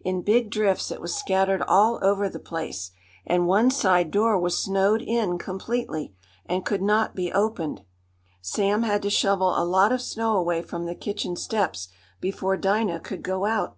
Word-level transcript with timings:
In 0.00 0.22
big 0.22 0.50
drifts 0.50 0.90
it 0.90 1.02
was 1.02 1.14
scattered 1.14 1.60
all 1.60 1.98
over 2.00 2.30
the 2.30 2.38
place, 2.38 2.92
and 3.26 3.46
one 3.46 3.70
side 3.70 4.10
door 4.10 4.40
was 4.40 4.56
snowed 4.56 5.02
in 5.02 5.36
completely; 5.36 6.14
and 6.46 6.64
could 6.64 6.80
not 6.80 7.14
be 7.14 7.30
opened. 7.30 7.84
Sam 8.40 8.84
had 8.84 9.02
to 9.02 9.10
shovel 9.10 9.50
a 9.54 9.66
lot 9.68 9.92
of 9.92 10.00
snow 10.00 10.34
away 10.38 10.62
from 10.62 10.86
the 10.86 10.94
kitchen 10.94 11.36
steps 11.36 11.88
before 12.22 12.56
Dinah 12.56 13.00
could 13.00 13.22
go 13.22 13.44
out. 13.44 13.76